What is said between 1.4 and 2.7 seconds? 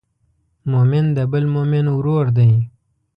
مؤمن ورور دی.